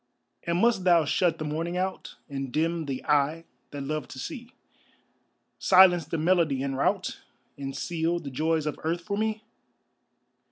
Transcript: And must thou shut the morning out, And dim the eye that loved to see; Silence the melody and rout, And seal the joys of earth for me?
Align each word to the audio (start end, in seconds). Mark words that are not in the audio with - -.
And 0.47 0.57
must 0.57 0.83
thou 0.83 1.05
shut 1.05 1.37
the 1.37 1.45
morning 1.45 1.77
out, 1.77 2.15
And 2.27 2.51
dim 2.51 2.85
the 2.85 3.05
eye 3.05 3.45
that 3.69 3.83
loved 3.83 4.09
to 4.09 4.17
see; 4.17 4.49
Silence 5.59 6.05
the 6.05 6.17
melody 6.17 6.63
and 6.63 6.75
rout, 6.75 7.21
And 7.55 7.77
seal 7.77 8.17
the 8.17 8.31
joys 8.31 8.65
of 8.65 8.79
earth 8.83 9.01
for 9.01 9.15
me? 9.15 9.43